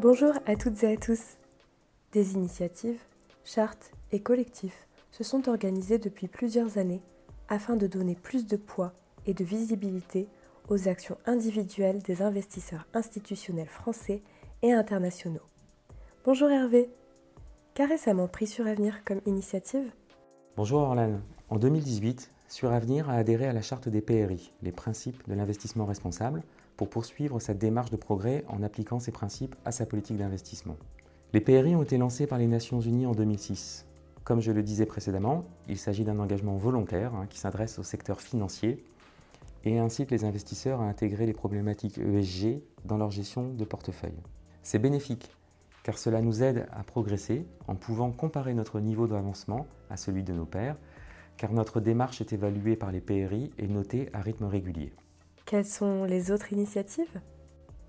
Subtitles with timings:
[0.00, 1.38] Bonjour à toutes et à tous.
[2.12, 3.00] Des initiatives,
[3.42, 7.02] chartes et collectifs se sont organisés depuis plusieurs années
[7.48, 8.92] afin de donner plus de poids
[9.26, 10.28] et de visibilité
[10.68, 14.22] aux actions individuelles des investisseurs institutionnels français
[14.62, 15.42] et internationaux.
[16.24, 16.90] Bonjour Hervé.
[17.74, 19.90] Qu'a récemment pris Suravenir comme initiative?
[20.56, 21.22] Bonjour Orlane.
[21.48, 26.42] En 2018, Suravenir a adhéré à la charte des PRI, les principes de l'investissement responsable,
[26.78, 30.76] pour poursuivre sa démarche de progrès en appliquant ces principes à sa politique d'investissement.
[31.34, 33.84] Les PRI ont été lancés par les Nations Unies en 2006.
[34.24, 38.22] Comme je le disais précédemment, il s'agit d'un engagement volontaire hein, qui s'adresse au secteur
[38.22, 38.82] financier
[39.64, 44.22] et incite les investisseurs à intégrer les problématiques ESG dans leur gestion de portefeuille.
[44.62, 45.36] C'est bénéfique
[45.82, 50.32] car cela nous aide à progresser en pouvant comparer notre niveau d'avancement à celui de
[50.32, 50.76] nos pairs,
[51.38, 54.92] car notre démarche est évaluée par les PRI et notée à rythme régulier.
[55.46, 57.20] Quelles sont les autres initiatives?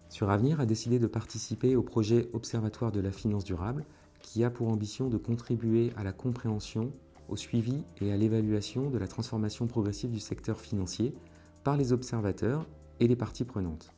[0.08, 3.86] Suravenir a décidé de participer au projet Observatoire de la finance durable
[4.22, 6.92] qui a pour ambition de contribuer à la compréhension,
[7.27, 11.14] au suivi et à l'évaluation de la transformation progressive du secteur financier
[11.64, 12.66] par les observateurs
[13.00, 13.92] et les parties prenantes.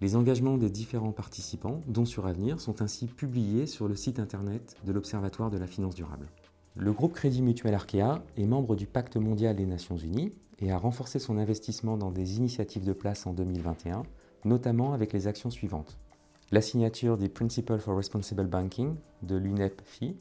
[0.00, 4.92] Les engagements des différents participants, dont Suravenir, sont ainsi publiés sur le site internet de
[4.92, 6.26] l'Observatoire de la finance durable.
[6.74, 10.78] Le groupe Crédit Mutuel Arkea est membre du Pacte mondial des Nations Unies et a
[10.78, 14.04] renforcé son investissement dans des initiatives de place en 2021,
[14.46, 15.98] notamment avec les actions suivantes.
[16.50, 20.16] La signature des Principles for Responsible Banking de l'UNEP-FI,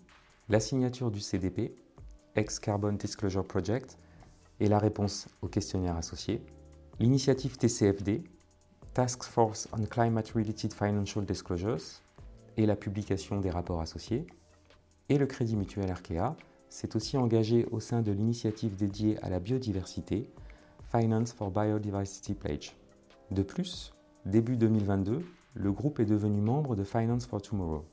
[0.50, 1.74] la signature du CDP,
[2.36, 3.98] Ex-Carbon Disclosure Project,
[4.60, 6.42] et la réponse au questionnaire associé,
[7.00, 8.26] l'initiative TCFD,
[8.94, 12.02] Task Force on Climate-Related Financial Disclosures,
[12.58, 14.28] et la publication des rapports associés,
[15.12, 16.38] et le Crédit Mutuel Arkea
[16.70, 20.30] s'est aussi engagé au sein de l'initiative dédiée à la biodiversité,
[20.90, 22.72] Finance for Biodiversity Pledge.
[23.30, 23.94] De plus,
[24.26, 25.22] début 2022,
[25.54, 27.84] le groupe est devenu membre de Finance for Tomorrow.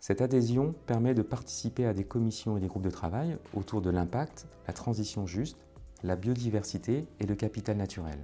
[0.00, 3.90] Cette adhésion permet de participer à des commissions et des groupes de travail autour de
[3.90, 5.58] l'impact, la transition juste,
[6.02, 8.18] la biodiversité et le capital naturel,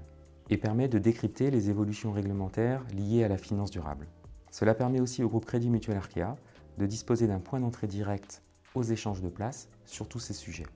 [0.49, 4.06] et permet de décrypter les évolutions réglementaires liées à la finance durable.
[4.50, 6.37] Cela permet aussi au groupe Crédit Mutuel Arkea
[6.81, 8.43] de disposer d'un point d'entrée direct
[8.75, 10.67] aux échanges de places sur tous ces sujets.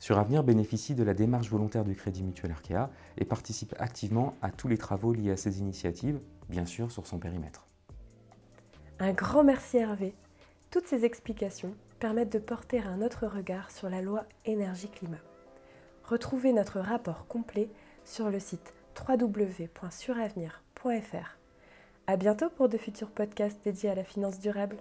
[0.00, 4.68] Suravenir bénéficie de la démarche volontaire du Crédit Mutuel Arkea et participe activement à tous
[4.68, 7.68] les travaux liés à ces initiatives, bien sûr sur son périmètre.
[8.98, 10.14] Un grand merci Hervé.
[10.70, 15.22] Toutes ces explications permettent de porter un autre regard sur la loi énergie-climat.
[16.02, 17.70] Retrouvez notre rapport complet
[18.04, 18.74] sur le site
[19.08, 21.38] www.suravenir.fr.
[22.06, 24.76] À bientôt pour de futurs podcasts dédiés à la finance durable.